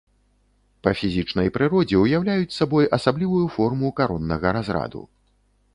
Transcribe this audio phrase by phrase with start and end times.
[0.87, 5.01] Па фізічнай прыродзе ўяўляюць сабой асаблівую форму кароннага разраду.